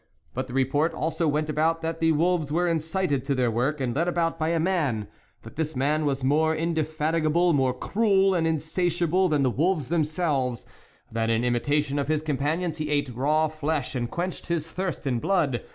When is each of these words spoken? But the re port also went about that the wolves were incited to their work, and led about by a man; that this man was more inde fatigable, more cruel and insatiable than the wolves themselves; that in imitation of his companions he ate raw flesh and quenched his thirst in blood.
But 0.33 0.47
the 0.47 0.53
re 0.53 0.65
port 0.65 0.95
also 0.95 1.27
went 1.27 1.47
about 1.47 1.83
that 1.83 1.99
the 1.99 2.11
wolves 2.11 2.51
were 2.51 2.67
incited 2.67 3.23
to 3.25 3.35
their 3.35 3.51
work, 3.51 3.79
and 3.79 3.95
led 3.95 4.07
about 4.07 4.39
by 4.39 4.49
a 4.49 4.59
man; 4.59 5.07
that 5.43 5.57
this 5.57 5.75
man 5.75 6.07
was 6.07 6.23
more 6.23 6.55
inde 6.55 6.77
fatigable, 6.87 7.53
more 7.53 7.71
cruel 7.75 8.33
and 8.33 8.47
insatiable 8.47 9.29
than 9.29 9.43
the 9.43 9.51
wolves 9.51 9.89
themselves; 9.89 10.65
that 11.11 11.29
in 11.29 11.43
imitation 11.43 11.99
of 11.99 12.07
his 12.07 12.23
companions 12.23 12.79
he 12.79 12.89
ate 12.89 13.15
raw 13.15 13.47
flesh 13.47 13.93
and 13.93 14.09
quenched 14.09 14.47
his 14.47 14.71
thirst 14.71 15.05
in 15.05 15.19
blood. 15.19 15.61